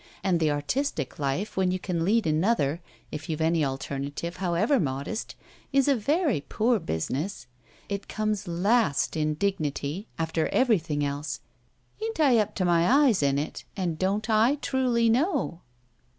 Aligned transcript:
And 0.23 0.39
the 0.39 0.49
artistic 0.49 1.19
life, 1.19 1.55
when 1.55 1.69
you 1.69 1.77
can 1.77 2.03
lead 2.03 2.25
another 2.25 2.81
if 3.11 3.29
you've 3.29 3.39
any 3.39 3.63
alternative, 3.63 4.37
however 4.37 4.79
modest 4.79 5.35
is 5.71 5.87
a 5.87 5.93
very 5.95 6.41
poor 6.49 6.79
business. 6.79 7.45
It 7.87 8.07
comes 8.07 8.47
last 8.47 9.15
in 9.15 9.35
dignity 9.35 10.07
after 10.17 10.47
everything 10.47 11.05
else. 11.05 11.41
Ain't 12.03 12.19
I 12.19 12.39
up 12.39 12.55
to 12.55 12.65
my 12.65 13.05
eyes 13.05 13.21
in 13.21 13.37
it 13.37 13.63
and 13.77 13.99
don't 13.99 14.27
I 14.27 14.55
truly 14.55 15.07
know?" 15.07 15.61